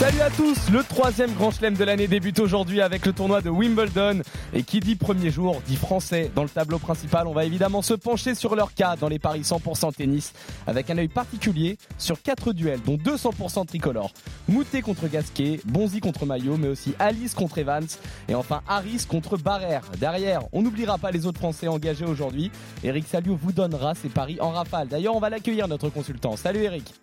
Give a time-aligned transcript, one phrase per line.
[0.00, 3.50] Salut à tous, le troisième grand chelem de l'année débute aujourd'hui avec le tournoi de
[3.50, 4.22] Wimbledon.
[4.54, 7.26] Et qui dit premier jour dit français dans le tableau principal.
[7.26, 10.32] On va évidemment se pencher sur leur cas dans les paris 100% tennis
[10.66, 14.10] avec un œil particulier sur quatre duels dont 200% tricolores.
[14.48, 17.86] Moutet contre Gasquet, Bonzi contre Maillot, mais aussi Alice contre Evans
[18.26, 19.82] et enfin Harris contre Barrère.
[19.98, 22.50] Derrière, on n'oubliera pas les autres français engagés aujourd'hui.
[22.82, 24.88] Eric Salio vous donnera ses paris en rafale.
[24.88, 26.36] D'ailleurs, on va l'accueillir notre consultant.
[26.36, 26.94] Salut Eric.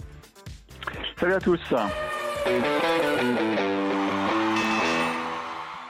[1.20, 1.62] Salut à tous.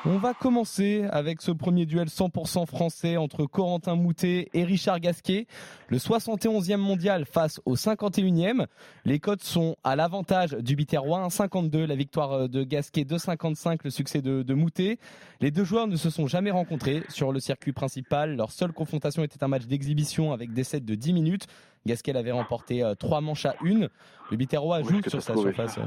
[0.09, 5.47] On va commencer avec ce premier duel 100% français entre Corentin Moutet et Richard Gasquet.
[5.89, 8.67] Le 71e mondial face au 51e.
[9.03, 14.21] Les cotes sont à l'avantage du Biterrois, 1,52 la victoire de Gasquet, 2,55 le succès
[14.21, 14.97] de, de Moutet.
[15.41, 18.38] Les deux joueurs ne se sont jamais rencontrés sur le circuit principal.
[18.38, 21.47] Leur seule confrontation était un match d'exhibition avec des sets de 10 minutes.
[21.88, 23.89] Gasquet avait remporté euh, trois manches à une.
[24.30, 25.80] Le Biterrois joue sur sa surface.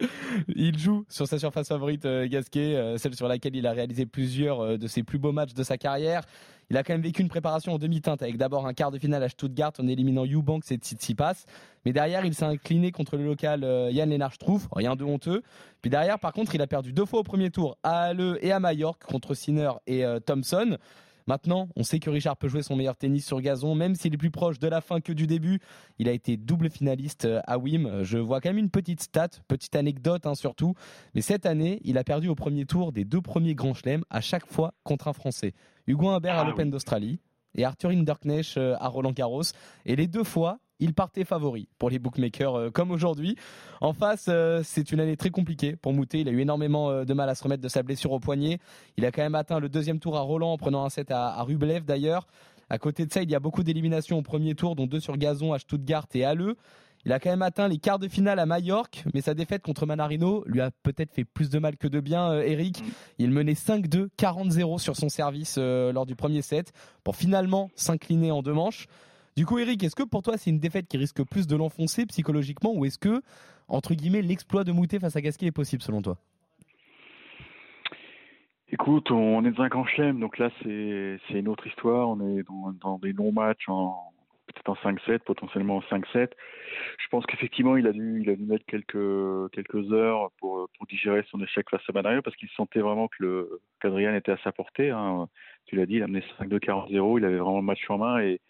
[0.48, 4.06] il joue sur sa surface favorite euh, Gasquet, euh, celle sur laquelle il a réalisé
[4.06, 6.22] plusieurs de ses plus beaux matchs de sa carrière.
[6.70, 9.22] Il a quand même vécu une préparation en demi-teinte avec d'abord un quart de finale
[9.22, 11.44] à Stuttgart en éliminant Eubanks et Tsitsipas.
[11.84, 15.42] Mais derrière, il s'est incliné contre le local Yann Lennart Struff, rien de honteux.
[15.82, 18.50] Puis derrière, par contre, il a perdu deux fois au premier tour à Halle et
[18.50, 20.78] à Majorque contre Sinner et Thompson.
[21.26, 24.18] Maintenant, on sait que Richard peut jouer son meilleur tennis sur gazon, même s'il est
[24.18, 25.60] plus proche de la fin que du début.
[25.98, 28.02] Il a été double finaliste euh, à Wim.
[28.02, 30.74] Je vois quand même une petite stat, petite anecdote hein, surtout.
[31.14, 34.20] Mais cette année, il a perdu au premier tour des deux premiers grands chelems à
[34.20, 35.54] chaque fois contre un Français.
[35.86, 37.20] Hugo Humbert à ah l'Open d'Australie
[37.54, 39.42] et Arthur Hinderknecht euh, à Roland Garros.
[39.86, 43.36] Et les deux fois, il partait favori pour les bookmakers euh, comme aujourd'hui.
[43.80, 46.20] En face, euh, c'est une année très compliquée pour Moutet.
[46.20, 48.58] Il a eu énormément euh, de mal à se remettre de sa blessure au poignet.
[48.96, 51.42] Il a quand même atteint le deuxième tour à Roland en prenant un set à,
[51.42, 52.26] Rublev d'ailleurs.
[52.70, 55.16] À côté de ça, il y a beaucoup d'éliminations au premier tour, dont deux sur
[55.16, 56.56] gazon à Stuttgart et à Le.
[57.04, 59.84] Il a quand même atteint les quarts de finale à Majorque, mais sa défaite contre
[59.84, 62.82] Manarino lui a peut-être fait plus de mal que de bien, Eric.
[63.18, 66.72] Il menait 5-2, 40-0 sur son service lors du premier set,
[67.04, 68.88] pour finalement s'incliner en deux manches.
[69.36, 72.06] Du coup, Eric, est-ce que pour toi c'est une défaite qui risque plus de l'enfoncer
[72.06, 73.20] psychologiquement ou est-ce que,
[73.66, 76.16] entre guillemets, l'exploit de Moutet face à Gasquet est possible selon toi?
[78.70, 82.08] Écoute, on est dans un grand chelem, donc là c'est une autre histoire.
[82.10, 82.44] On est
[82.80, 86.30] dans, des longs matchs, peut-être en 5-7, potentiellement en 5-7.
[86.98, 91.24] Je pense qu'effectivement il a dû il a dû mettre quelques quelques heures pour digérer
[91.30, 93.60] son échec face à Manarino parce qu'il sentait vraiment que le
[94.16, 94.90] était à sa portée.
[94.90, 95.28] Hein.
[95.66, 98.20] Tu l'as dit, il a mené 5-2 40-0, il avait vraiment le match en main
[98.20, 98.40] et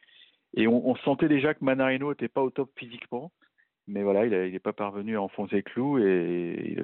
[0.57, 3.33] et on, sentait déjà que Manarino n'était pas au top physiquement.
[3.87, 6.77] Mais voilà, il n'est pas parvenu à enfoncer le clou et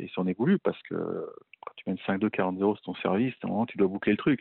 [0.00, 3.34] il, s'en est voulu parce que quand tu mènes 5-2, 40-0 sur ton service,
[3.68, 4.40] tu dois boucler le truc.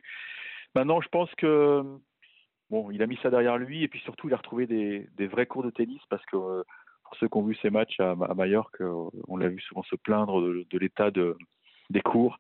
[0.74, 1.84] Maintenant, je pense que
[2.72, 5.46] bon, il a mis ça derrière lui et puis surtout, il a retrouvé des, vrais
[5.46, 8.82] cours de tennis parce que pour ceux qui ont vu ses matchs à, à Majorque,
[9.28, 11.38] on l'a vu souvent se plaindre de, l'état de,
[11.92, 12.40] des cours.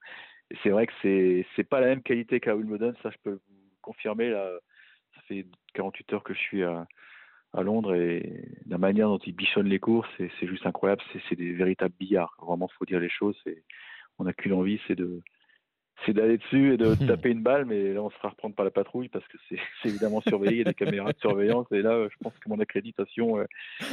[0.63, 3.77] C'est vrai que c'est c'est pas la même qualité qu'à Wimbledon, ça je peux vous
[3.83, 4.29] confirmer.
[4.29, 4.49] Là,
[5.29, 6.87] fait 48 heures que je suis à,
[7.53, 11.01] à Londres et la manière dont ils bichonnent les cours, c'est juste incroyable.
[11.29, 12.35] C'est des véritables billards.
[12.41, 13.37] Vraiment, faut dire les choses.
[14.17, 15.21] On n'a qu'une envie, c'est de
[16.05, 18.63] c'est d'aller dessus et de taper une balle, mais là on se fera reprendre par
[18.63, 21.81] la patrouille parce que c'est évidemment surveillé, il y a des caméras de surveillance et
[21.81, 23.45] là je pense que mon accréditation euh,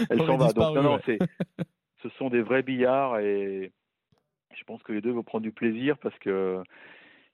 [0.08, 0.52] elle s'en va.
[0.52, 0.98] Donc non, non,
[2.02, 3.72] ce sont des vrais billards et
[4.56, 6.62] je pense que les deux vont prendre du plaisir parce que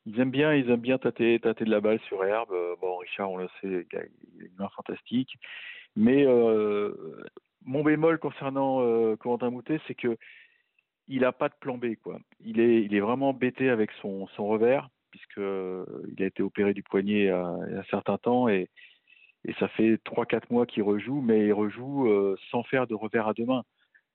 [0.06, 2.50] ils aiment bien, ils aiment bien tâter, tâter de la balle sur herbe.
[2.52, 4.02] Euh, bon, Richard, on le sait, il a
[4.40, 5.38] une main fantastique.
[5.94, 6.94] Mais euh,
[7.64, 10.16] mon bémol concernant euh, Corentin Moutet, c'est que
[11.08, 12.18] il n'a pas de plan B, quoi.
[12.40, 15.84] Il est, il est vraiment embêté avec son, son revers, puisque euh,
[16.16, 18.70] il a été opéré du poignet à, un certain temps et,
[19.44, 22.08] et ça fait trois, quatre mois qu'il rejoue, mais il rejoue
[22.52, 23.64] sans faire de revers à deux mains.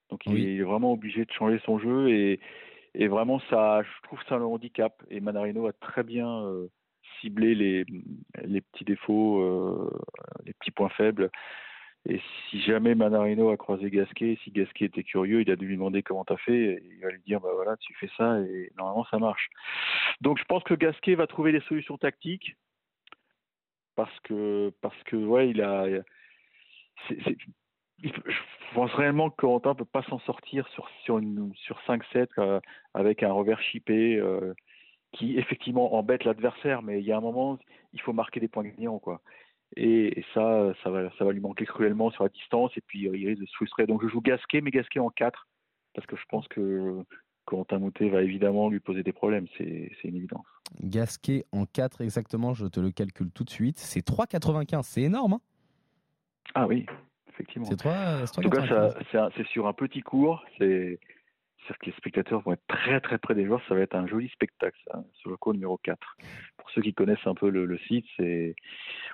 [0.09, 2.40] Donc il est vraiment obligé de changer son jeu et,
[2.99, 5.03] et vraiment, ça, je trouve ça un handicap.
[5.11, 6.67] Et Manarino a très bien euh,
[7.22, 7.85] ciblé les,
[8.61, 9.91] petits défauts, euh,
[10.46, 11.29] les petits points faibles.
[12.09, 15.76] Et si jamais Manarino a croisé Gasquet, si Gasquet était curieux, il a dû lui
[15.76, 16.82] demander comment t'as fait.
[16.84, 19.47] Il va lui dire, bah voilà, tu fais ça et normalement ça marche.
[20.22, 22.55] Donc je pense que Gasquet va trouver des solutions tactiques
[23.96, 25.85] parce que parce que ouais, il a.
[28.03, 32.59] je pense réellement que Corentin peut pas s'en sortir sur sur une sur 5-7 euh,
[32.94, 34.53] avec un revers chippé euh,
[35.14, 37.58] qui effectivement embête l'adversaire, mais il y a un moment
[37.94, 39.22] il faut marquer des points gagnants quoi.
[39.76, 42.72] Et, ça, ça va, ça va lui manquer cruellement sur la distance.
[42.78, 43.85] Et puis, il risque de se frustrer.
[43.85, 45.46] Donc, je joue Gasquet, mais Gasquet en 4.
[45.93, 47.03] Parce que je pense que
[47.43, 49.46] Corentin Moutet va évidemment lui poser des problèmes.
[49.58, 50.46] C'est une évidence.
[50.82, 53.78] Gasquet en 4 exactement, je te le calcule tout de suite.
[53.78, 54.84] C'est 3,95.
[54.84, 55.34] C'est énorme.
[55.34, 55.41] Hein?
[56.55, 56.85] Ah oui,
[57.37, 57.67] effectivement.
[57.67, 60.43] C'est 3, en tout cas, c'est sur un petit cours.
[60.57, 60.99] C'est
[61.67, 64.07] c'est-à-dire que les spectateurs vont être très très près des joueurs, ça va être un
[64.07, 64.78] joli spectacle
[65.19, 65.97] sur le cours numéro 4.
[66.57, 68.55] Pour ceux qui connaissent un peu le, site, c'est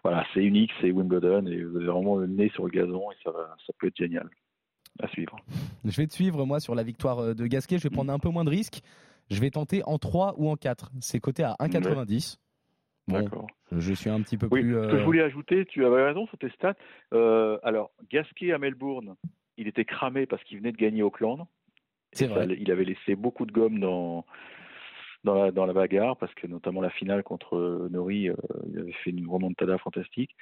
[0.04, 3.16] voilà, c'est unique, c'est Wimbledon et vous avez vraiment le nez sur le gazon et
[3.24, 4.30] ça, va, ça peut être génial
[5.02, 5.36] à suivre.
[5.84, 8.20] Je vais te suivre moi sur la victoire euh, de Gasquet, je vais prendre un
[8.20, 8.82] peu moins de risques.
[9.32, 10.92] Je vais tenter en 3 ou en 4.
[11.00, 12.38] C'est coté à 1,90.
[13.08, 13.48] D'accord.
[13.72, 14.74] Je suis un petit peu oui, plus.
[14.74, 16.76] Ce que je euh, voulais ajouter, tu avais raison sur tes stats.
[17.14, 19.16] Euh, alors, Gasquet à Melbourne,
[19.58, 21.46] il était cramé parce qu'il venait de gagner Auckland.
[22.20, 24.26] Il avait laissé beaucoup de gomme dans,
[25.24, 28.36] dans, la, dans la bagarre, parce que notamment la finale contre Nori, euh,
[28.70, 30.36] il avait fait une remontada fantastique.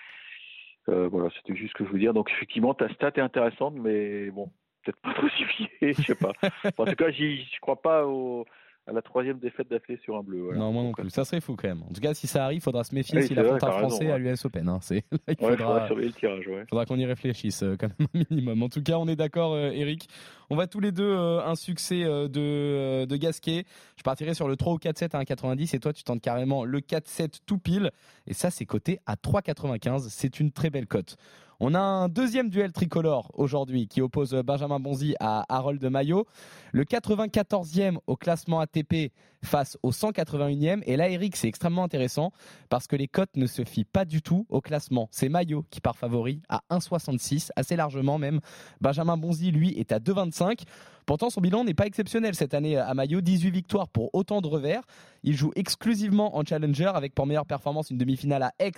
[0.90, 2.14] Euh, voilà, c'était juste ce que je veux dire.
[2.14, 4.52] Donc effectivement, ta stat est intéressante, mais bon,
[4.84, 6.34] peut-être pas trop suffisant, je sais pas.
[6.78, 8.46] en tout cas, je crois pas au,
[8.88, 10.50] à la troisième défaite d'affilée sur un bleu.
[10.56, 11.10] Non, moi non plus.
[11.12, 11.84] Ça serait fou quand même.
[11.84, 14.18] En tout cas, si ça arrive, il faudra se méfier s'il affronte un Français à
[14.18, 14.68] l'US Open.
[14.68, 14.80] Hein.
[14.82, 15.04] C'est...
[15.28, 18.64] il faudra qu'on y réfléchisse euh, quand même un minimum.
[18.64, 20.10] En tout cas, on est d'accord, euh, Eric.
[20.50, 23.66] On va tous les deux euh, un succès de, de Gasquet.
[23.98, 26.80] Je partirai sur le 3 ou 4-7 à 1,90 et toi, tu tentes carrément le
[26.80, 27.92] 4-7 tout pile.
[28.28, 30.08] Et ça, c'est coté à 3,95.
[30.10, 31.18] C'est une très belle cote.
[31.64, 36.26] On a un deuxième duel tricolore aujourd'hui qui oppose Benjamin Bonzi à Harold Maillot.
[36.72, 39.12] Le 94e au classement ATP
[39.44, 40.82] face au 181e.
[40.88, 42.32] Et là, Eric, c'est extrêmement intéressant
[42.70, 45.08] parce que les cotes ne se fient pas du tout au classement.
[45.12, 48.40] C'est Maillot qui part favori à 1,66, assez largement même.
[48.82, 50.64] Benjamin Bonzi, lui, est à 2,25.
[51.06, 53.22] Pourtant, son bilan n'est pas exceptionnel cette année à Maillot.
[53.22, 54.84] 18 victoires pour autant de revers.
[55.24, 58.72] Il joue exclusivement en challenger avec pour meilleure performance une demi-finale à Aix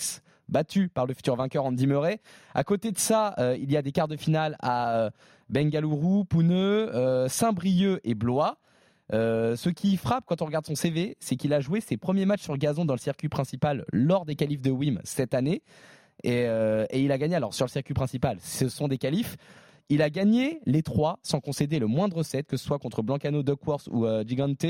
[0.50, 2.20] battu par le futur vainqueur Andy Murray.
[2.54, 5.10] À côté de ça, euh, il y a des quarts de finale à euh,
[5.50, 8.58] Bengaluru, Pouneux, euh, Saint-Brieuc et Blois.
[9.12, 12.44] ce qui frappe quand on regarde son CV, c'est qu'il a joué ses premiers matchs
[12.44, 15.62] sur gazon dans le circuit principal lors des qualifs de WIM cette année.
[16.24, 16.46] Et,
[16.94, 19.38] il a gagné, alors sur le circuit principal, ce sont des qualifs.
[19.90, 23.44] Il a gagné les trois sans concéder le moindre set, que ce soit contre Blancano,
[23.44, 24.66] Duckworth ou Gigante.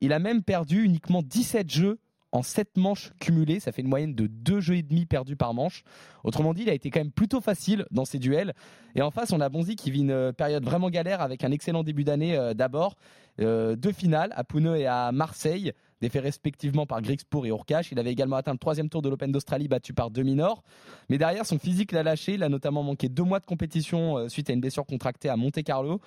[0.00, 1.98] Il a même perdu uniquement 17 jeux
[2.32, 3.60] en 7 manches cumulées.
[3.60, 5.82] Ça fait une moyenne de 2 jeux et demi perdus par manche.
[6.24, 8.54] Autrement dit, il a été quand même plutôt facile dans ses duels.
[8.94, 11.50] Et en face, on a Bonzi qui vit une euh, période vraiment galère avec un
[11.50, 12.96] excellent début d'année euh, d'abord.
[13.40, 17.92] Euh, deux finales à Pouneux et à Marseille, défaits respectivement par Grixpour et Urkash.
[17.92, 20.62] Il avait également atteint le troisième tour de l'Open d'Australie battu par Minor.
[21.08, 22.34] Mais derrière, son physique l'a lâché.
[22.34, 25.62] Il a notamment manqué deux mois de compétition suite à une blessure contractée à Monte
[25.62, 26.00] Carlo.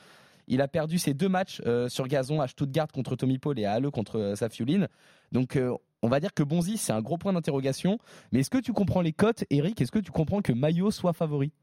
[0.47, 3.73] Il a perdu ses deux matchs sur gazon à Stuttgart contre Tommy Paul et à
[3.73, 4.87] Halle contre Safiuline.
[5.31, 5.57] Donc
[6.01, 7.97] on va dire que Bonzi, c'est un gros point d'interrogation.
[8.31, 9.79] Mais est-ce que tu comprends les cotes, Eric?
[9.79, 11.53] Est-ce que tu comprends que Maillot soit favori?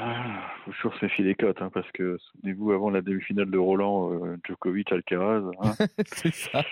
[0.00, 3.58] Ah, faut toujours se méfier des cotes, hein, parce que souvenez-vous, avant la demi-finale de
[3.58, 5.42] Roland, euh, Djokovic, Alcaraz.
[5.60, 5.72] Hein,
[6.06, 6.62] c'est ça.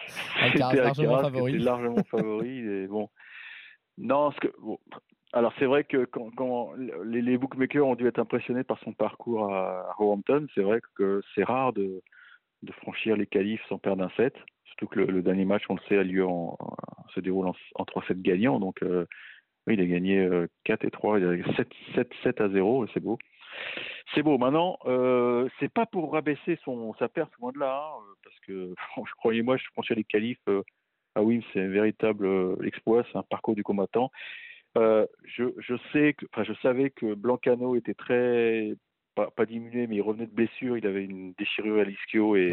[0.41, 1.59] Alcaraz largement favori.
[1.59, 2.59] largement favori.
[2.59, 3.09] et bon.
[3.99, 4.49] Non, ce que,
[5.33, 6.73] alors c'est vrai que quand,
[7.05, 9.97] les, bookmakers ont dû être impressionnés par son parcours à, à
[10.55, 12.03] c'est vrai que c'est rare de,
[12.63, 14.35] de franchir les qualifs sans perdre un set.
[14.65, 16.59] Surtout que le, dernier match, on le sait, a lieu en,
[17.15, 18.61] se déroule en, 3-7 gagnants.
[18.61, 19.07] Donc, euh,
[19.67, 20.29] oui, il a gagné
[20.65, 23.19] 4 euh, et 3, il a 7, 7, 7 à 0, c'est beau.
[24.15, 24.39] C'est beau.
[24.39, 28.75] Maintenant, euh, c'est pas pour rabaisser son, sa perte, loin de là, hein, parce que,
[29.19, 30.39] croyez-moi, je franchir les qualifs
[31.19, 32.29] ah oui, c'est un véritable
[32.63, 34.11] exploit, c'est un parcours du combattant.
[34.75, 38.77] je, je sais que, je savais que Blancano était très
[39.17, 40.77] pas, diminué, mais il revenait de blessure.
[40.77, 42.53] Il avait une déchirure à l'ischio et,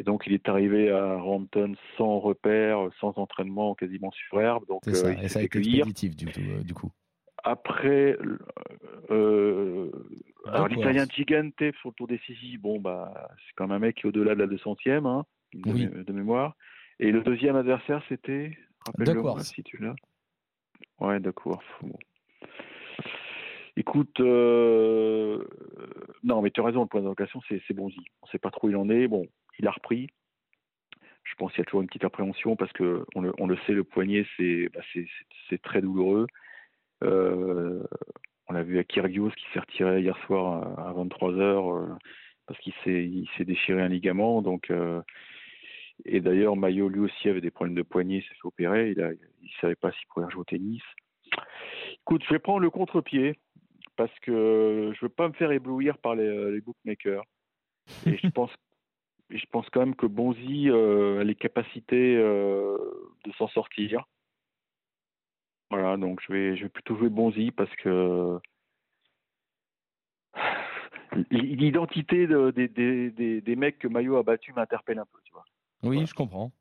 [0.00, 4.64] et donc il est arrivé à Rampton sans repère, sans entraînement, quasiment sur herbe.
[4.66, 5.08] Donc ça.
[5.08, 6.90] Euh, et ça a été positif du, euh, du coup.
[7.44, 8.16] Après,
[9.10, 9.90] euh,
[10.46, 14.06] alors l'Italien Gigante sur le tour décisif, bon bah c'est quand même un mec qui
[14.06, 16.56] est au-delà de la 200e hein, de, mémoire.
[16.98, 19.96] Et le deuxième adversaire c'était, rappelle-le si tu l'as.
[20.98, 21.62] Ouais, d'accord.
[21.82, 21.98] Bon.
[23.80, 25.42] Écoute, euh,
[26.22, 27.96] non, mais tu as raison, le point d'interrogation, c'est Bonzi.
[28.20, 29.08] On ne sait pas trop où il en est.
[29.08, 29.26] Bon,
[29.58, 30.08] il a repris.
[31.24, 33.84] Je pense qu'il y a toujours une petite appréhension parce que on le, sait, le
[33.84, 34.82] poignet, c'est bah,
[35.62, 36.26] très douloureux.
[37.04, 37.82] Euh,
[38.48, 41.94] on l'a vu à Kyrgios qui s'est retiré hier soir à, 23h euh,
[42.46, 44.42] parce qu'il s'est déchiré un ligament.
[44.42, 44.70] Donc,
[46.04, 48.90] et d'ailleurs, Maillot lui aussi avait des problèmes de poignet, s'est fait opérer.
[48.90, 50.82] Il ne savait pas s'il pourrait jouer au tennis.
[52.02, 53.38] Écoute, je vais prendre le contre-pied
[54.00, 57.22] parce que je veux pas me faire éblouir par les, euh, bookmakers.
[58.06, 58.50] Et je pense,
[59.28, 62.78] je pense quand même que Bonzi euh, a les capacités euh,
[63.26, 64.06] de s'en sortir.
[65.70, 68.38] Voilà, donc je vais, je vais plutôt jouer Bonzi parce que
[71.30, 75.32] l'identité de, des, des, des, des mecs que Maillot a battu m'interpelle un peu, tu
[75.34, 75.44] vois.
[75.82, 76.52] Oui, je comprends.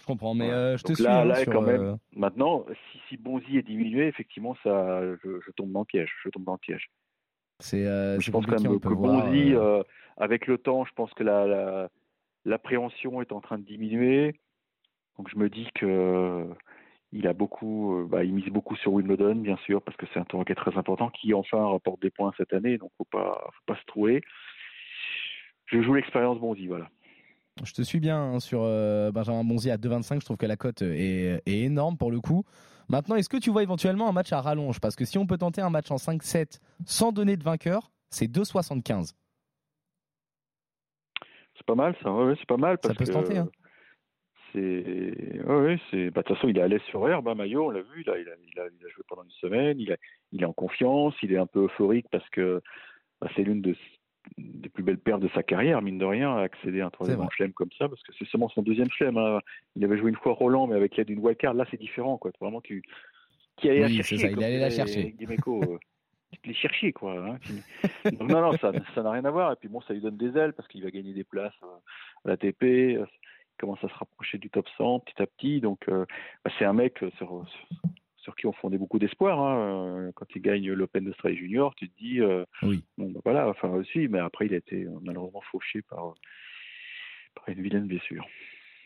[0.00, 1.04] Je comprends, mais euh, je te Donc suis.
[1.04, 5.00] là, hein, là, sur, quand même, euh, Maintenant, si, si Bonzi est diminué, effectivement, ça,
[5.24, 6.12] je, je tombe dans le piège.
[6.22, 6.90] Je tombe dans le piège.
[7.60, 9.26] c'est euh, je pense quand même que voir.
[9.26, 9.54] Bonzi,
[10.16, 11.90] avec le temps, je pense que la, la,
[12.44, 14.38] l'appréhension est en train de diminuer.
[15.18, 16.46] Donc je me dis que
[17.12, 20.24] il a beaucoup, bah, il mise beaucoup sur Wimbledon, bien sûr, parce que c'est un
[20.24, 23.48] tournoi qui est très important, qui enfin rapporte des points cette année, donc faut pas,
[23.52, 24.22] faut pas se trouver.
[25.66, 26.90] Je joue l'expérience Bonzi, voilà.
[27.64, 30.20] Je te suis bien hein, sur euh, Benjamin Bonzi à 2,25.
[30.20, 32.44] Je trouve que la cote est, est énorme pour le coup.
[32.88, 34.78] Maintenant, est-ce que tu vois éventuellement un match à rallonge?
[34.80, 38.30] Parce que si on peut tenter un match en 5-7 sans donner de vainqueur, c'est
[38.30, 39.14] 2,75.
[41.56, 42.12] C'est pas mal, ça.
[42.12, 43.48] Ouais, c'est pas mal Ça peut se tenter, hein.
[44.52, 46.10] c'est, ouais, c'est.
[46.10, 47.66] Bah, de toute façon, il est à l'aise sur herbe, hein, Maillot.
[47.66, 48.02] On l'a vu.
[48.02, 49.80] Là, il a, il a, il a joué pendant une semaine.
[49.80, 51.14] Il est en confiance.
[51.22, 52.62] Il est un peu euphorique parce que
[53.20, 53.74] bah, c'est l'une de,
[54.38, 57.20] des plus belles paires de sa carrière, mine de rien, à accéder à un troisième
[57.36, 59.16] chelem comme ça, parce que c'est seulement son deuxième chelem.
[59.16, 59.40] hein.
[59.76, 61.54] Il avait joué une fois Roland, mais avec l'aide d'une wildcard.
[61.54, 62.30] Là, c'est différent, quoi.
[62.40, 62.82] Vraiment, tu,
[63.56, 64.16] qui allait la Oui, chercher.
[64.18, 65.12] c'est ça, il allait la chercher.
[65.12, 65.78] Guimeco, euh,
[66.32, 67.12] tu te les chercher, quoi.
[67.18, 67.38] hein.
[68.04, 69.52] Donc, non, non, ça ça n'a rien à voir.
[69.52, 71.66] Et puis bon, ça lui donne des ailes parce qu'il va gagner des places euh,
[72.24, 72.62] à l'ATP.
[72.62, 75.60] euh, Il commence à se rapprocher du top 100 petit à petit.
[75.60, 76.04] Donc, euh,
[76.44, 77.46] bah, c'est un mec sur, sur,
[78.26, 79.38] sur qui on fondait beaucoup d'espoir.
[79.40, 80.08] hein.
[80.08, 82.82] Euh, Quand il gagne l'Open d'Australie Junior, tu te dis, euh, Oui.
[82.98, 84.08] bon, bah, voilà, enfin aussi.
[84.08, 86.14] Mais après, il a été euh, malheureusement fauché par,
[87.36, 88.26] par une vilaine blessure.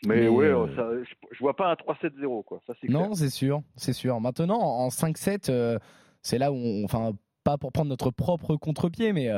[0.05, 0.87] Mais, Mais, ouais, euh, ça,
[1.31, 2.61] je, vois pas un 3-7-0, quoi.
[2.67, 2.73] Ça.
[2.87, 4.21] Non, c'est sûr, c'est sûr.
[4.21, 5.79] Maintenant, en 5-7, euh,
[6.21, 9.29] c'est là où, on, enfin, pas pour prendre notre propre contre-pied, mais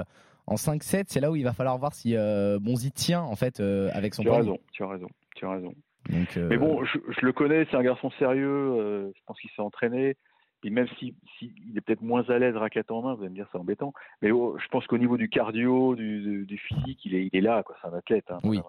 [0.48, 2.16] en 5-7, c'est là où il va falloir voir si
[2.60, 5.74] Bonzi tient en fait avec son Tu as raison, tu as raison, tu as raison.
[6.10, 8.48] Donc, euh, Mais bon, je, je le connais, c'est un garçon sérieux.
[8.48, 10.18] euh, je pense qu'il s'est entraîné.
[10.66, 13.30] Et même si, si il est peut-être moins à l'aise raquette en main, vous allez
[13.32, 13.94] me dire c'est embêtant.
[14.22, 17.64] Mais oh, je pense qu'au niveau du cardio, du, physique, il est, il est là.
[17.82, 18.26] C'est un athlète.
[18.32, 18.60] hein, Oui.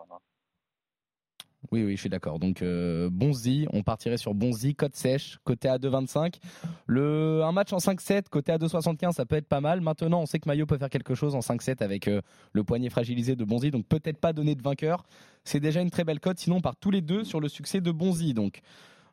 [1.73, 2.39] Oui, oui, je suis d'accord.
[2.39, 6.39] Donc, euh, Bonzi, on partirait sur Bonzi, cote sèche, côté à 2,25.
[6.87, 9.81] Le, un match en 5-7, côté à 2,75, ça peut être pas mal.
[9.81, 12.21] Maintenant, on sait que Maillot peut faire quelque chose en 5-7 avec euh,
[12.53, 15.05] le poignet fragilisé de Bonzi, donc peut-être pas donner de vainqueur.
[15.45, 16.39] C'est déjà une très belle cote.
[16.39, 18.35] Sinon, on part tous les deux sur le succès de Bonzi.
[18.35, 18.61] Donc,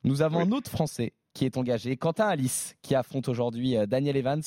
[0.04, 0.48] nous avons Oui.
[0.48, 4.42] un autre Français qui est engagé, Quentin Alice, qui affronte aujourd'hui euh, Daniel Evans,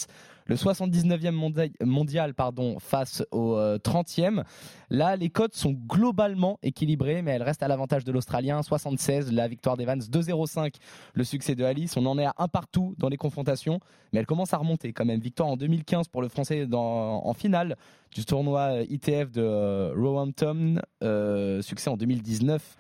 [0.46, 4.44] le 79e mondia- mondial pardon, face au euh, 30e.
[4.90, 8.62] Là, les cotes sont globalement équilibrées, mais elles restent à l'avantage de l'Australien.
[8.62, 10.74] 76, la victoire d'Evans, 2-0-5,
[11.14, 11.96] le succès de Alice.
[11.96, 13.80] On en est à un partout dans les confrontations,
[14.12, 15.20] mais elle commence à remonter quand même.
[15.20, 17.76] Victoire en 2015 pour le Français dans- en finale
[18.14, 20.80] du tournoi euh, ITF de euh, Roehampton.
[21.02, 22.76] Euh, succès en 2019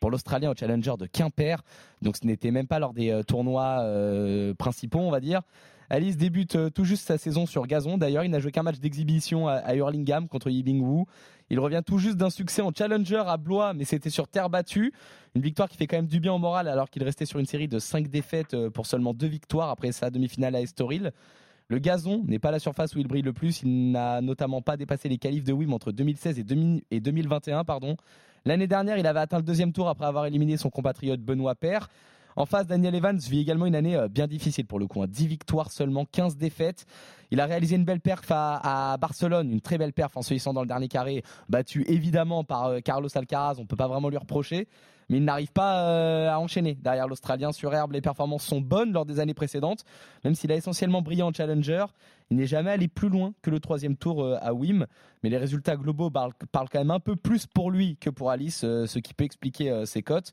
[0.00, 1.56] pour l'Australien au Challenger de Quimper.
[2.02, 5.42] Donc ce n'était même pas lors des euh, tournois euh, principaux, on va dire.
[5.90, 7.96] Alice débute euh, tout juste sa saison sur gazon.
[7.96, 11.04] D'ailleurs, il n'a joué qu'un match d'exhibition à, Hurlingham contre Yibing Wu.
[11.50, 14.92] Il revient tout juste d'un succès en Challenger à Blois, mais c'était sur terre battue.
[15.34, 17.46] Une victoire qui fait quand même du bien au moral alors qu'il restait sur une
[17.46, 21.12] série de 5 défaites euh, pour seulement deux victoires après sa demi-finale à Estoril.
[21.68, 23.62] Le gazon n'est pas la surface où il brille le plus.
[23.62, 27.64] Il n'a notamment pas dépassé les qualifs de Wim entre 2016 et, 2000 et 2021.
[27.64, 27.96] Pardon.
[28.44, 31.88] L'année dernière, il avait atteint le deuxième tour après avoir éliminé son compatriote Benoît Paire.
[32.38, 35.02] En face, Daniel Evans vit également une année euh, bien difficile pour le coup.
[35.02, 35.08] hein.
[35.08, 36.86] 10 victoires seulement, 15 défaites.
[37.32, 40.54] Il a réalisé une belle perf à, Barcelone, une très belle perf en se hissant
[40.54, 43.56] dans le dernier carré, battu évidemment par euh, Carlos Alcaraz.
[43.58, 44.68] On peut pas vraiment lui reprocher,
[45.08, 47.90] mais il n'arrive pas euh, à enchaîner derrière l'Australien sur herbe.
[47.90, 49.84] Les performances sont bonnes lors des années précédentes,
[50.22, 51.86] même s'il a essentiellement brillé en Challenger.
[52.30, 54.86] Il n'est jamais allé plus loin que le troisième tour à Wim,
[55.24, 58.60] mais les résultats globaux parlent, quand même un peu plus pour lui que pour Alice,
[58.60, 60.32] ce qui peut expliquer ses cotes.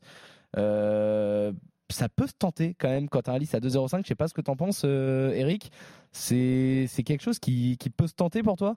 [1.88, 4.02] Ça peut se tenter quand même quand un Alice à 2,05.
[4.02, 5.70] Je sais pas ce que t'en penses, euh, Eric.
[6.12, 8.76] C'est quelque chose qui, qui peut se tenter pour toi?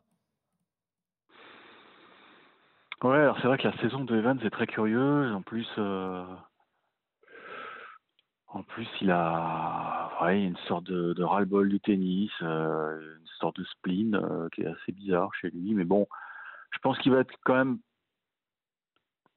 [3.04, 5.34] Ouais, alors c'est vrai que la saison de Evans est très curieuse.
[5.34, 6.26] En plus, euh,
[8.48, 13.58] en plus, il a ouais, une sorte de, de ras-le-bol du tennis, euh, une sorte
[13.58, 15.74] de spleen euh, qui est assez bizarre chez lui.
[15.76, 16.08] Mais bon,
[16.72, 17.80] je pense qu'il va être quand même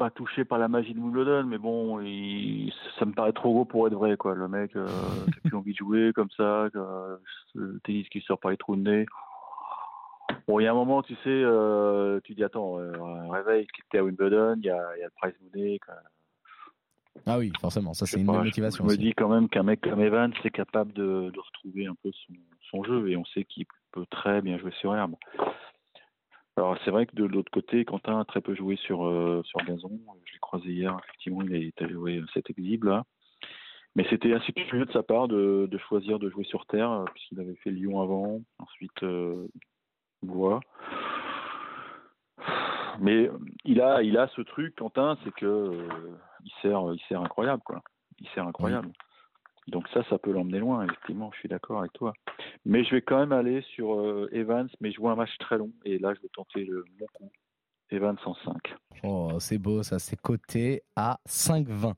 [0.02, 3.64] pas touché par la magie de Wimbledon, mais bon, il- ça me paraît trop gros
[3.64, 4.34] pour être vrai, quoi.
[4.34, 4.84] Le mec euh,
[5.32, 7.16] qui a plus envie de jouer comme ça, que, euh,
[7.54, 9.06] le tennis qui sort par les trous de nez.
[10.48, 12.90] Bon, il y a un moment, tu sais, euh, tu dis attends, euh,
[13.30, 15.78] réveille, t'es à Wimbledon, il y a, il y a le prize money.
[15.78, 15.94] quoi.
[17.24, 18.84] Ah oui, forcément, ça c'est une pas, belle je- motivation.
[18.88, 21.94] Je, me dis quand même qu'un mec comme Evans, c'est capable de, de retrouver un
[22.02, 22.32] peu son,
[22.72, 25.14] son jeu et on sait qu'il peut très bien jouer sur herbe.
[26.56, 29.58] Alors c'est vrai que de l'autre côté, Quentin a très peu joué sur, euh, sur
[29.60, 29.98] gazon.
[30.24, 33.04] Je l'ai croisé hier, effectivement, il a joué cet exhibe là.
[33.94, 37.04] Mais c'était assez curieux de sa part de, de, choisir de jouer sur terre, euh,
[37.12, 39.46] puisqu'il avait fait Lyon avant, ensuite euh,
[40.22, 40.60] Bois.
[43.00, 43.30] Mais
[43.64, 45.88] il a, il a ce truc, Quentin, c'est que euh,
[46.44, 47.82] il sert, il sert incroyable, quoi.
[48.18, 48.90] Il sert incroyable.
[49.68, 52.12] Donc ça, ça peut l'emmener loin, effectivement, je suis d'accord avec toi.
[52.64, 55.56] Mais je vais quand même aller sur euh, Evans, mais je vois un match très
[55.58, 57.30] long, et là, je vais tenter le bon coup.
[57.90, 58.54] Evans en 5.
[59.04, 61.94] Oh, c'est beau, ça, c'est coté à 5-20.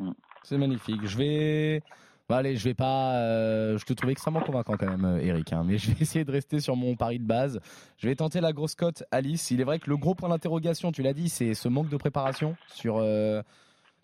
[0.00, 0.10] Mm.
[0.42, 1.06] C'est magnifique.
[1.06, 1.82] Je vais...
[2.28, 3.16] Bon, allez, je vais pas.
[3.16, 5.52] euh, je te trouve extrêmement convaincant quand même, euh, Eric.
[5.52, 7.60] hein, mais je vais essayer de rester sur mon pari de base.
[7.98, 9.50] Je vais tenter la grosse cote Alice.
[9.50, 11.96] Il est vrai que le gros point d'interrogation, tu l'as dit, c'est ce manque de
[11.96, 13.42] préparation sur euh,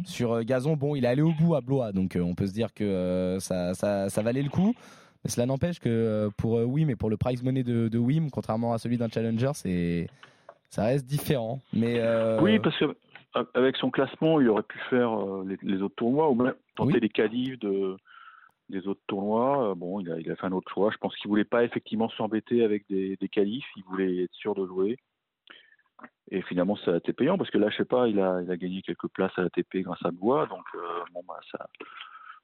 [0.05, 0.77] sur euh, gazon.
[0.77, 2.85] Bon, il est allé au bout à Blois, donc euh, on peut se dire que
[2.85, 4.75] euh, ça, ça ça valait le coup.
[5.25, 8.73] Mais cela n'empêche que pour Wim et pour le prize money de, de Wim, contrairement
[8.73, 10.07] à celui d'un challenger, c'est
[10.71, 11.61] ça reste différent.
[11.73, 12.97] Mais euh, Oui, parce que
[13.55, 15.11] avec son classement, il aurait pu faire
[15.47, 17.01] les, les autres tournois, ou même tenter Oui.
[17.01, 17.97] les qualifs de,
[18.71, 19.75] des autres tournois.
[19.77, 20.91] Bon, il a, il a fait un autre choix.
[20.91, 23.67] Je pense qu'il voulait pas effectivement s'embêter avec des, des qualifs.
[23.77, 24.97] Il voulait être sûr de jouer.
[26.31, 28.51] Et finalement, ça a été payant parce que là, je sais pas, il a, il
[28.51, 30.47] a gagné quelques places à l'ATP grâce à Bois.
[30.47, 30.79] Donc, euh,
[31.13, 31.67] bon, bah, ça,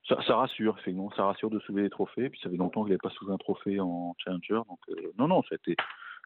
[0.08, 1.10] ça, ça rassure, effectivement.
[1.16, 2.28] Ça rassure de soulever les trophées.
[2.28, 4.60] Puis ça fait longtemps qu'il n'avait pas soulevé un trophée en Challenger.
[4.68, 5.76] Donc, euh, non, non, ça a été.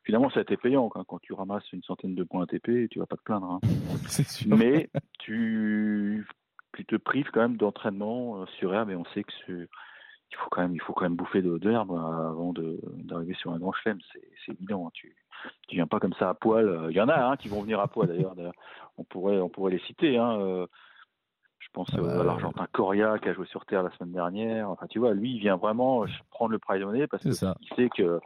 [0.05, 0.89] Finalement, ça a été payant.
[0.89, 3.51] Quand, quand tu ramasses une centaine de points ATP, tu vas pas te plaindre.
[3.51, 3.61] hein
[4.09, 4.57] sûr.
[4.57, 6.27] mais tu,
[6.75, 9.69] tu te prives quand même d'entraînement euh, sur herbe et on sait que
[10.33, 13.35] il faut quand même il faut quand même bouffer de, de herbe euh, avant d'arriver
[13.35, 14.91] sur un grand chelem c'est c'est évident hein.
[14.95, 15.15] tu
[15.69, 17.63] tu viens pas comme ça à poil Euh, il y en a hein, qui vont
[17.63, 18.35] venir à poil d'ailleurs
[18.99, 20.39] on pourrait on pourrait les citer hein.
[20.41, 20.67] euh,
[21.59, 24.13] je pense Ah bah, euh, à l'Argentin Coria qui a joué sur terre la semaine
[24.13, 27.35] dernière enfin tu vois lui il vient vraiment euh, prendre le prize money parce qu'il
[27.35, 28.21] sait que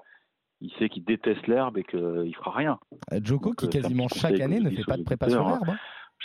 [0.60, 2.78] il sait qu'il déteste l'herbe et qu'il fera rien
[3.12, 5.58] Euh, Joko Donc, qui euh, quasiment chaque année ne fait pas de prépa sur auditeurs.
[5.60, 5.70] herbe.
[5.70, 5.78] hein.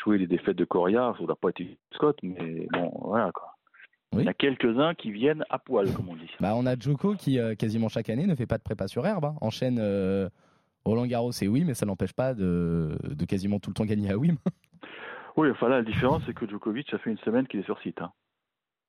[0.04, 3.54] jouer les défaites de Coria, ça n'a pas été Scott, mais bon, voilà quoi.
[4.14, 4.24] Oui.
[4.24, 6.30] Il y a quelques-uns qui viennent à poil, comme on dit.
[6.40, 9.06] Bah, on a Joko qui euh, quasiment chaque année ne fait pas de prépa sur
[9.06, 9.26] herbe.
[9.26, 9.36] hein.
[9.42, 10.30] Enchaîne euh,
[10.86, 14.12] Roland Garros et oui, mais ça n'empêche pas de, de quasiment tout le temps gagner
[14.12, 14.38] à Wim.
[15.38, 17.80] Oui, enfin là, la différence, c'est que Djokovic, ça fait une semaine qu'il est sur
[17.82, 18.02] site.
[18.02, 18.12] hein.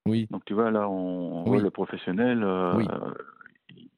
[0.07, 0.27] Oui.
[0.31, 1.51] Donc tu vois, là, on, on Oui.
[1.51, 2.43] voit le professionnel.
[2.43, 2.87] euh, Oui.
[3.69, 3.89] il,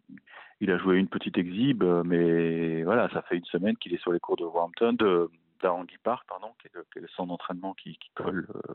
[0.60, 4.12] il a joué une petite exhibe, mais voilà, ça fait une semaine qu'il est sur
[4.12, 5.30] les cours de Warhampton, de
[5.62, 8.72] d'Arangui Park, pardon, qui est le, qui est le centre d'entraînement qui, qui colle euh,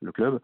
[0.00, 0.40] le club.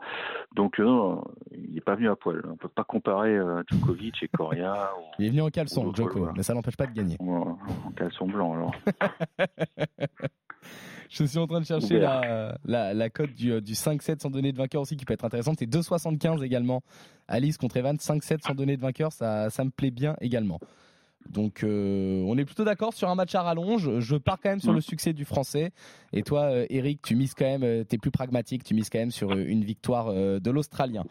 [0.55, 2.43] Donc euh, non, il n'est pas venu à poil.
[2.51, 4.91] On peut pas comparer euh, Djokovic et Coria.
[5.19, 6.33] Il est venu en caleçon, Ou- Joko, voilà.
[6.37, 7.17] mais ça n'empêche pas de gagner.
[7.21, 8.75] en, en caleçon blanc alors.
[11.11, 14.31] Je suis en train de chercher la, la, la cote du, euh, du 5-7 sans
[14.31, 15.57] donner de vainqueur aussi qui peut être intéressante.
[15.59, 16.83] C'est 2,75 également.
[17.29, 20.59] Alice contre Evan, 5-7 sans donner de vainqueur, ça, ça me plaît bien également.
[21.31, 23.99] Donc euh, on est plutôt d'accord sur un match à rallonge.
[24.01, 24.77] Je pars quand même sur Mm.
[24.77, 25.71] le succès du français.
[26.13, 28.99] Et toi, euh, Eric, tu mises quand même, euh, t'es plus pragmatique, tu mises quand
[28.99, 31.05] même sur une victoire de l'Australien.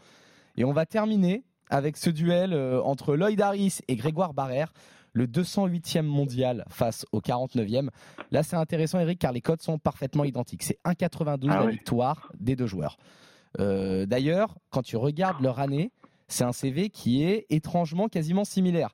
[0.55, 4.71] Et on va terminer avec ce duel entre Lloyd Harris et Grégoire Barrère,
[5.13, 7.89] le 208e mondial face au 49e.
[8.31, 10.63] Là, c'est intéressant, Eric, car les codes sont parfaitement identiques.
[10.63, 11.71] C'est 1,92 Ah la oui.
[11.73, 12.97] victoire des deux joueurs.
[13.59, 15.91] Euh, D'ailleurs, quand tu regardes leur année,
[16.27, 18.89] c'est un CV qui est étrangement quasiment similaire.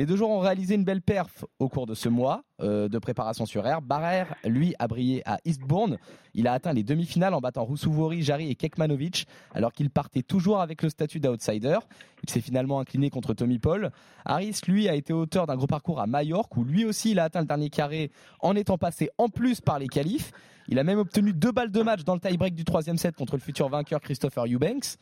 [0.00, 2.98] Les deux joueurs ont réalisé une belle perf au cours de ce mois euh, de
[2.98, 3.82] préparation sur air.
[3.82, 5.98] Barrère, lui, a brillé à Eastbourne.
[6.32, 10.62] Il a atteint les demi-finales en battant Roussouvori, Jarry et Kekmanovic, alors qu'il partait toujours
[10.62, 11.76] avec le statut d'outsider.
[12.22, 13.90] Il s'est finalement incliné contre Tommy Paul.
[14.24, 17.24] Harris, lui, a été auteur d'un gros parcours à Majorque, où lui aussi, il a
[17.24, 18.10] atteint le dernier carré
[18.40, 20.32] en étant passé en plus par les qualifs.
[20.68, 23.36] Il a même obtenu deux balles de match dans le tie-break du troisième set contre
[23.36, 24.96] le futur vainqueur Christopher Eubanks.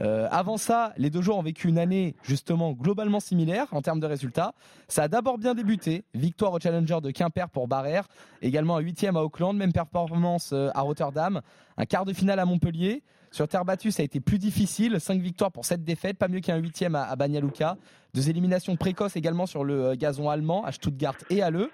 [0.00, 4.00] Euh, avant ça, les deux joueurs ont vécu une année justement globalement similaire en termes
[4.00, 4.54] de résultats.
[4.86, 8.06] Ça a d'abord bien débuté, victoire au Challenger de Quimper pour Barrère,
[8.40, 11.40] également un huitième à Auckland, même performance euh, à Rotterdam,
[11.76, 13.02] un quart de finale à Montpellier.
[13.30, 16.40] Sur terre battue, ça a été plus difficile, cinq victoires pour sept défaites, pas mieux
[16.40, 17.76] qu'un huitième à, à Banja Luka.
[18.14, 21.70] Deux éliminations précoces également sur le euh, gazon allemand à Stuttgart et à Le.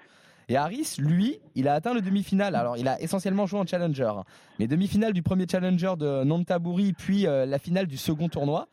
[0.47, 2.55] Et Harris, lui, il a atteint le demi-finale.
[2.55, 4.11] Alors, il a essentiellement joué en challenger.
[4.59, 8.67] Mais demi-finale du premier challenger de Nantaburi, puis euh, la finale du second tournoi.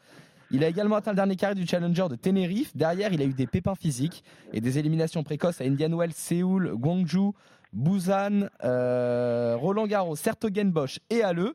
[0.51, 2.77] Il a également atteint le dernier carré du challenger de Tenerife.
[2.77, 6.75] Derrière, il a eu des pépins physiques et des éliminations précoces à Indian Wells, Séoul,
[6.75, 7.31] Gwangju,
[7.73, 11.53] Busan, euh, Roland Garros, Sertogenbosch et Halle.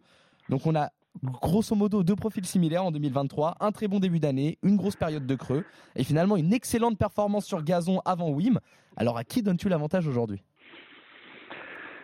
[0.50, 0.90] Donc, on a
[1.24, 5.26] grosso modo deux profils similaires en 2023, un très bon début d'année, une grosse période
[5.26, 5.64] de creux
[5.96, 8.60] et finalement une excellente performance sur gazon avant Wim.
[8.96, 10.42] Alors à qui donnes-tu l'avantage aujourd'hui?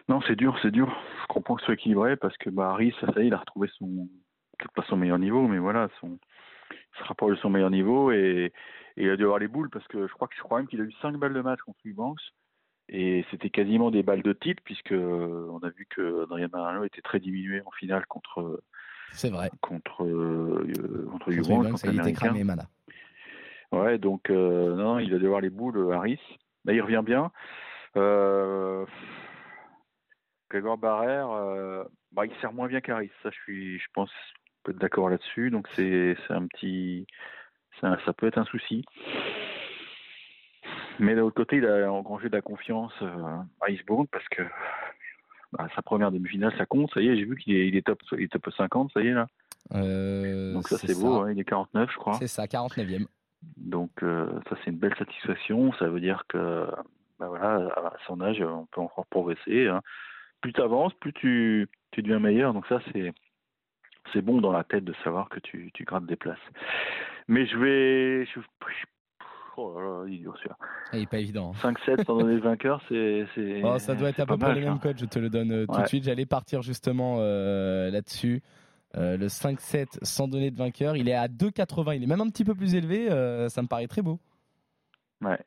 [0.10, 0.94] Non, c'est dur, c'est dur.
[1.22, 3.38] Je comprends que ce soit équilibré parce que bah, Harris, ça, y est, il a
[3.38, 4.10] retrouvé son,
[4.58, 6.20] peut-être pas son meilleur niveau, mais voilà, son,
[6.72, 8.52] il se rapproche de son meilleur niveau et,
[8.96, 10.80] il a dû avoir les boules parce que je crois que je crois même qu'il
[10.80, 12.22] a eu 5 balles de match contre Eubanks
[12.90, 17.02] et c'était quasiment des balles de titre puisque on a vu que Adrien Marano était
[17.02, 18.62] très diminué en finale contre
[19.14, 19.50] C'est vrai.
[19.62, 22.26] contre, euh, contre Contre Eubanks, contre était l'Américain.
[22.28, 22.64] cramé, Mana.
[23.72, 26.20] Ouais, donc euh, non, il va devoir les boules, euh, Harris.
[26.66, 27.32] Mais il revient bien.
[27.98, 28.86] Euh,
[30.50, 33.12] Grégoire Barrère, euh, bah, il sert moins bien qu'Harris.
[33.24, 35.50] Ça, je suis, je pense, on peut être d'accord là-dessus.
[35.50, 37.08] Donc c'est, un petit,
[37.82, 38.86] ça peut être un souci.
[41.00, 44.44] Mais de l'autre côté, il a engrangé de la confiance euh, à Icebourne parce que
[45.58, 46.92] bah, sa première demi-finale, ça compte.
[46.94, 49.02] Ça y est, j'ai vu qu'il est, il est top, il est top 50, ça
[49.02, 49.28] y est là.
[49.74, 51.22] Euh, Donc ça, c'est beau.
[51.22, 52.14] hein, il est 49, je crois.
[52.16, 53.06] C'est ça, 49e.
[53.58, 55.74] Donc euh, ça c'est une belle satisfaction.
[55.74, 56.66] Ça veut dire que
[57.20, 59.68] bah voilà, à son âge, on peut encore progresser.
[59.68, 59.82] hein.
[60.42, 62.54] Plus tu avances, plus tu, tu deviens meilleur.
[62.54, 63.12] Donc ça c'est
[64.14, 66.38] c'est bon dans la tête de savoir que tu, tu grattes des places.
[67.28, 68.40] Mais je vais je,
[69.58, 70.58] oh là là, est celui-là.
[70.94, 71.54] Il n'est pas évident.
[71.64, 71.74] hein.
[71.88, 73.26] 5-7 sans donner le vainqueur, c'est
[73.64, 74.60] Oh, ça doit être à peu près ça.
[74.60, 76.04] mêmes codes, je te le donne euh, tout de suite.
[76.04, 78.42] J'allais partir justement euh, là-dessus.
[78.96, 81.96] Euh, le 5-7 sans donner de vainqueur, il est à 2,80.
[81.98, 83.08] Il est même un petit peu plus élevé.
[83.50, 84.20] ça me paraît très beau.
[85.22, 85.40] Ouais.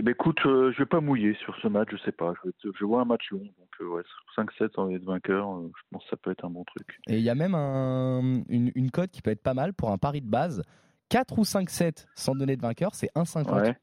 [0.00, 2.32] Eh ben écoute, euh, je vais pas mouiller sur ce match, je sais pas.
[2.44, 4.02] Je, vais- je vois un match long, donc ouais,
[4.36, 7.00] 5-7 sans donner de vainqueur, je pense que ça peut être un bon truc.
[7.08, 9.90] Et il y a même un- une, une cote qui peut être pas mal pour
[9.90, 10.62] un pari de base.
[11.08, 13.52] 4 ou 5-7 sans donner de vainqueur, c'est 1,50.
[13.54, 13.76] Ouais.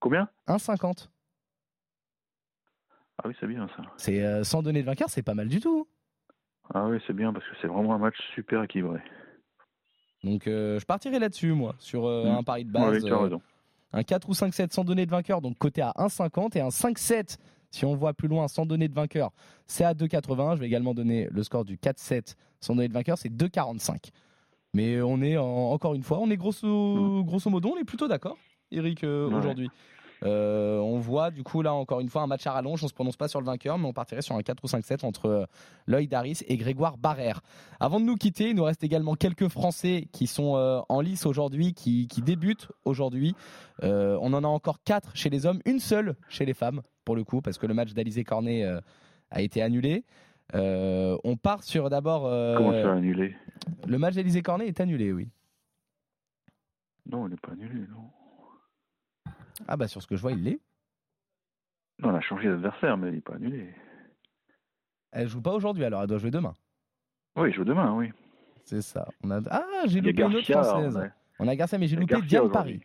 [0.00, 0.28] Combien?
[0.46, 1.08] 1,50.
[3.18, 3.82] Ah oui, c'est bien ça.
[3.96, 5.86] C'est euh, sans donner de vainqueur, c'est pas mal du tout.
[6.72, 9.00] Ah oui, c'est bien parce que c'est vraiment un match super équilibré.
[10.24, 12.36] Donc euh, je partirai là-dessus, moi, sur euh, Mm.
[12.38, 13.04] un pari de base.
[13.92, 17.38] un 4 ou 5-7 sans donner de vainqueur, donc côté à 1,50 et un 5-7
[17.70, 19.32] si on voit plus loin sans donner de vainqueur,
[19.66, 20.54] c'est à 2,80.
[20.54, 24.10] Je vais également donner le score du 4-7 sans donner de vainqueur, c'est 2,45.
[24.74, 28.08] Mais on est en- encore une fois, on est grosso, grosso modo, on est plutôt
[28.08, 28.36] d'accord,
[28.72, 29.34] Eric, euh, Ouais.
[29.36, 29.70] aujourd'hui.
[30.22, 32.94] Euh, on voit du coup là encore une fois un match à rallonge, on se
[32.94, 35.44] prononce pas sur le vainqueur, mais on partirait sur un 4 ou 5-7 entre euh,
[35.86, 37.40] Lloyd Harris et Grégoire Barrère.
[37.78, 41.26] Avant de nous quitter, il nous reste également quelques Français qui sont euh, en lice
[41.26, 43.34] aujourd'hui, qui, qui débutent aujourd'hui.
[43.82, 47.24] On en a encore 4 chez les hommes, une seule chez les femmes pour le
[47.24, 48.64] coup, parce que le match d'Alizé Cornet
[49.30, 50.04] a été annulé.
[50.54, 53.36] Euh, on part sur d'abord euh, Comment ça annulé?
[53.86, 55.28] le match d'Alizé Cornet est annulé, oui.
[57.06, 58.10] Non, il n'est pas annulé, non.
[59.68, 60.60] Ah bah sur ce que je vois, il l'est.
[62.00, 63.74] Non, on a changé d'adversaire, mais il n'est pas annulé.
[65.12, 66.54] Elle joue pas aujourd'hui, alors elle doit jouer demain.
[67.36, 68.10] Oui, il joue demain, oui.
[68.64, 69.06] C'est ça.
[69.22, 69.40] On a...
[69.50, 70.96] Ah, j'ai loupé une autre française.
[70.96, 71.10] ouais.
[71.38, 72.50] On a Garcia, mais j'ai loupé Diane.
[72.50, 72.80] Paris.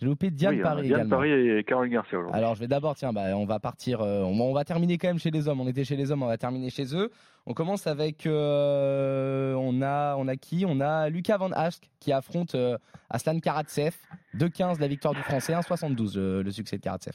[0.00, 1.16] J'ai loupé Diane Oui, Paris Diane également.
[1.16, 2.36] Paris et Caroline Garcia aujourd'hui.
[2.38, 5.08] Alors je vais d'abord, tiens, bah, on va partir, euh, on, on va terminer quand
[5.08, 5.60] même chez les hommes.
[5.60, 7.10] On était chez les hommes, on va terminer chez eux.
[7.46, 10.64] On commence avec, euh, on a, on a qui?
[10.66, 12.76] On a Lucas Van Hask qui affronte euh,
[13.10, 13.94] Aslan Karatsev.
[14.36, 17.14] 2-15 la victoire du Français, 1-72 euh, le succès de Karatsev.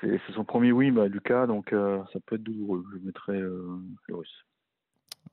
[0.00, 2.84] C'est son premier win à Lucas, donc ça peut être douloureux.
[2.92, 3.66] Je mettrais euh,
[4.06, 4.44] le russe.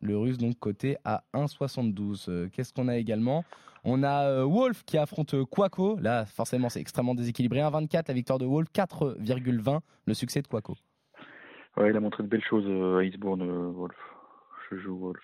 [0.01, 2.25] Le russe donc coté à 1,72.
[2.30, 3.43] Euh, Qu'est-ce qu'on a également?
[3.88, 5.98] On a euh, Wolf qui affronte euh, Quaco.
[6.00, 7.60] Là, forcément, c'est extrêmement déséquilibré.
[7.60, 10.76] 1,24 la victoire de Wolf, 4,20 le succès de Quaco.
[11.78, 13.95] Ouais, il a montré de belles choses euh, à Eastbourne, Wolf.
[14.71, 15.21] Je joue Wolf.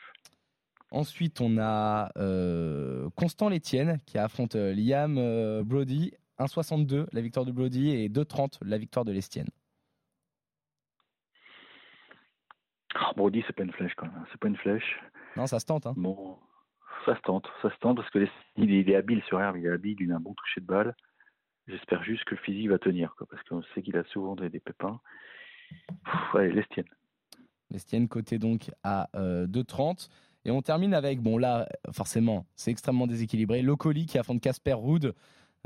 [0.92, 6.12] Ensuite, on a euh, Constant Létienne qui affronte Liam euh, Brody.
[6.40, 9.50] 1,62 la victoire de Brody et 2,30 la victoire de Lestienne.
[12.96, 14.26] Ah, Brody, c'est pas une flèche quand même.
[14.32, 15.00] C'est pas une flèche.
[15.38, 15.88] Non, ça se tente.
[15.88, 15.94] Hein.
[15.96, 16.38] Bon,
[17.06, 18.20] ça se tente, ça se tente parce que
[18.58, 20.62] il, est, il est habile sur herbe, il est habile, il a un bon toucher
[20.62, 20.96] de balle.
[21.68, 25.00] J'espère juste que le physique va tenir, parce qu'on sait qu'il a souvent des, pépins.
[26.34, 26.88] Allez, Lestienne.
[27.70, 30.10] Lestienne coté donc à euh, 2,30.
[30.44, 33.62] Et on termine avec, bon là, forcément, c'est extrêmement déséquilibré.
[33.62, 35.14] Locoli qui affronte Casper Ruud.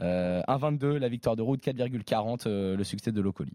[0.02, 3.54] Euh, 1,22 la victoire de Ruud, 4,40 euh, le succès de Locoli.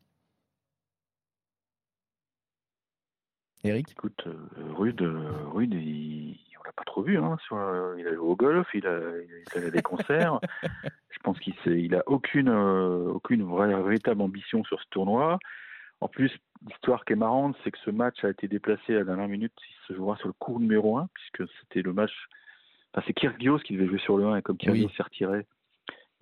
[3.64, 4.34] Eric Écoute, euh,
[4.74, 7.18] Rude, euh, Rude, il, on l'a pas trop vu.
[7.18, 8.98] Hein, sur, euh, il a joué au golf, il a,
[9.56, 10.40] il a des concerts.
[11.10, 15.38] Je pense qu'il il a aucune, euh, aucune vraie, véritable ambition sur ce tournoi.
[16.00, 16.32] En plus,
[16.66, 19.52] l'histoire qui est marrante, c'est que ce match a été déplacé à la dernière minute.
[19.68, 22.12] Il se jouera sur le cours numéro 1, puisque c'était le match.
[22.94, 24.94] Enfin, c'est Kyrgios qui devait jouer sur le 1, et comme Kyrgios Oui.
[24.96, 25.46] s'est retiré,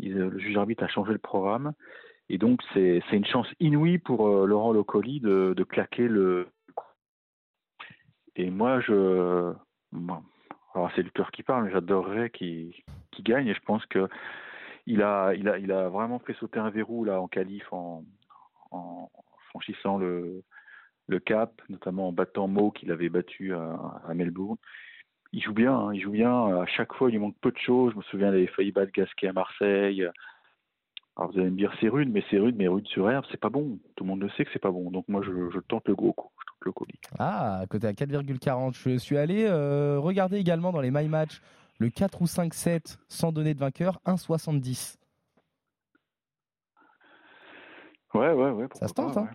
[0.01, 1.73] il- le juge arbitre a changé le programme.
[2.29, 6.49] Et donc, c'est c'est une chance inouïe pour euh, Laurent Locoli de, de claquer le.
[8.39, 9.53] Et moi, je.
[10.75, 12.73] alors, c'est le cœur qui parle, mais j'adorerais qu'il
[13.11, 13.49] qu'il gagne.
[13.49, 14.09] Et je pense que
[14.87, 18.05] il a, il, a, il a vraiment fait sauter un verrou là en qualif en,
[19.51, 20.43] franchissant le,
[21.09, 24.57] le cap, notamment en battant Mo qu'il avait battu à, à Melbourne.
[25.33, 26.61] Il joue bien, hein, il joue bien.
[26.61, 27.93] À chaque fois, il lui manque peu de choses.
[27.93, 30.09] Je me souviens, il avait failli battre Gasquet à Marseille.
[31.19, 33.41] Alors vous allez me dire c'est rude, mais c'est rude, mais rude sur herbe, c'est
[33.41, 33.79] pas bon.
[33.97, 34.91] Tout le monde le sait que c'est pas bon.
[34.93, 36.31] Donc moi, je, je tente le gros coup.
[36.39, 36.95] Je tente Locoli.
[37.19, 38.77] Ah, côté à 4,40.
[38.77, 41.41] Je suis allé euh, regarder également dans les My Match
[41.81, 44.97] le 4 ou 5-7 sans donner de vainqueur, 1,70.
[48.15, 48.67] Ouais, ouais, ouais.
[48.75, 49.29] Ça se tente, pas, hein.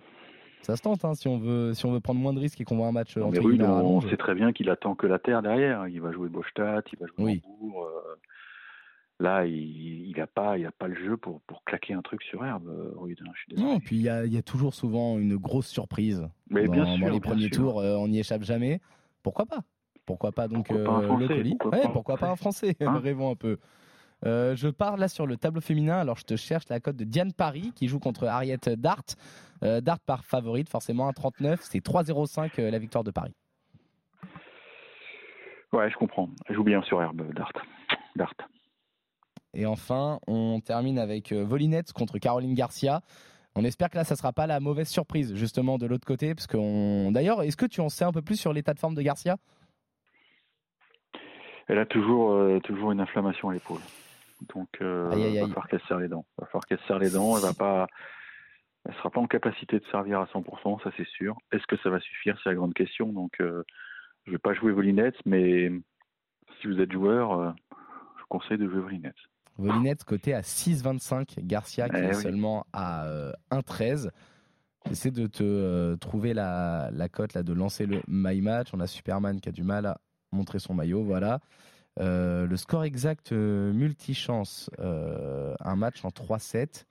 [0.61, 2.63] Ça se tente hein, si, on veut, si on veut prendre moins de risques et
[2.63, 5.05] qu'on voit un match euh, Non, mais Rude, on, sait très bien qu'il attend que
[5.05, 5.87] la terre derrière.
[5.89, 7.41] Il va jouer Bostadt, il va jouer Oui.
[7.45, 7.83] Hambourg.
[7.83, 8.15] euh,
[9.19, 12.45] là, il n'a pas, il a pas le jeu pour, pour claquer un truc sur
[12.45, 13.19] herbe, euh, Rude.
[13.25, 13.67] hein, je suis désolé.
[13.67, 16.27] Non, puis il y a, il y a toujours souvent une grosse surprise.
[16.49, 17.51] mais dans, bien dans sûr, les bien premiers sûr.
[17.57, 18.79] tours, euh, on n'y échappe jamais.
[19.21, 19.61] Pourquoi pas?
[20.05, 21.27] Pourquoi pas donc Pourquoi pas un euh, Français?
[21.27, 22.75] Le colis Pourquoi Ouais, pas un pourquoi pas un Français?
[22.81, 22.99] Hein?
[22.99, 23.57] Rêvons un peu.
[24.25, 25.97] Euh, je pars là sur le tableau féminin.
[25.97, 29.03] Alors je te cherche la cote de Diane Paris qui joue contre Harriet Dart.
[29.63, 31.57] Euh, Dart par favorite, forcément 1,39.
[31.61, 33.33] C'est 3,05 euh, la victoire de Paris.
[35.71, 36.29] Ouais, je comprends.
[36.47, 37.51] Elle joue bien sur herbe, Dart.
[38.15, 38.33] Dart.
[39.53, 43.01] Et enfin, on termine avec euh, Volinette contre Caroline Garcia.
[43.55, 46.47] On espère que là, ça sera pas la mauvaise surprise justement de l'autre côté, parce
[46.47, 47.11] qu'on.
[47.11, 49.37] D'ailleurs, est-ce que tu en sais un peu plus sur l'état de forme de Garcia?
[51.67, 53.79] Elle a toujours, euh, toujours une inflammation à l'épaule.
[54.53, 55.47] Donc, euh, Aïe, aïe, il va aïe.
[55.49, 56.25] falloir qu'elle serre les dents.
[56.37, 57.37] Il va falloir qu'elle serre les dents.
[57.37, 57.87] Elle va pas,
[58.85, 61.37] elle sera pas en capacité de servir à 100%, ça c'est sûr.
[61.51, 62.37] Est-ce que ça va suffire?
[62.43, 63.13] C'est la grande question.
[63.13, 63.63] Donc, euh,
[64.25, 65.71] je vais pas jouer Volinette, mais
[66.59, 69.15] si vous êtes joueur, euh, je vous conseille de jouer Volinette.
[69.57, 71.39] Volinette côté à 6,25.
[71.45, 72.21] Garcia qui Eh est oui.
[72.21, 74.09] seulement à euh, 1,13.
[74.87, 78.69] J'essaie de te euh, trouver la, la cote là, de lancer le My Match.
[78.73, 79.97] On a Superman qui a du mal à
[80.31, 81.03] montrer son maillot.
[81.03, 81.39] Voilà.
[81.99, 86.85] Euh, le score exact euh, multichance, euh, un match en 3-7.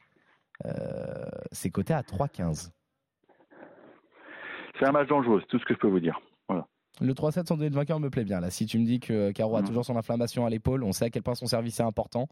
[0.64, 0.70] euh,
[1.51, 2.70] c'est coté à 3,15.
[4.79, 6.18] C'est un match dangereux, c'est tout ce que je peux vous dire.
[7.00, 8.40] Le 3-7 sans donner de vainqueur me plaît bien.
[8.40, 9.66] Là, si tu me dis que Caro a Mhm.
[9.68, 12.28] toujours son inflammation à l'épaule, on sait à quel point son service est important.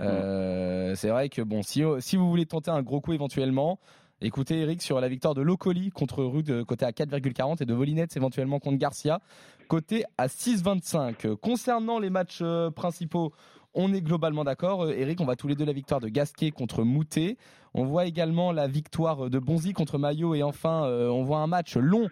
[0.00, 3.78] Euh, C'est vrai que bon, si, si vous voulez tenter un gros coup éventuellement,
[4.20, 7.74] écoutez Eric sur la victoire de Locoli contre Rude euh, côté à 4,40 et de
[7.74, 9.20] Volinette éventuellement contre Garcia
[9.68, 11.26] côté à 6,25.
[11.26, 13.32] Euh, Concernant les matchs euh, principaux,
[13.74, 14.84] on est globalement d'accord.
[14.84, 17.36] Euh, Eric, on va tous les deux la victoire de Gasquet contre Moutet.
[17.74, 21.46] On voit également la victoire de Bonzi contre Maillot et enfin euh, on voit un
[21.48, 22.08] match long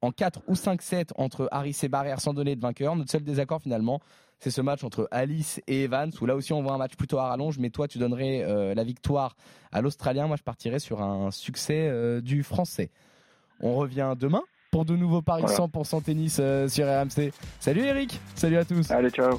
[0.00, 2.96] en 4 ou 5-7 entre Harris et Barrière sans donner de vainqueur.
[2.96, 4.00] Notre seul désaccord finalement,
[4.38, 7.18] c'est ce match entre Alice et Evans où là aussi on voit un match plutôt
[7.18, 7.58] à rallonge.
[7.58, 9.36] Mais toi, tu donnerais euh, la victoire
[9.70, 10.26] à l'Australien.
[10.26, 12.90] Moi, je partirais sur un succès euh, du Français.
[13.60, 14.42] On revient demain
[14.72, 15.66] pour de nouveaux paris Voilà.
[15.66, 17.32] 100% tennis euh, sur RMC.
[17.60, 18.90] Salut Eric, salut à tous.
[18.90, 19.38] Allez, ciao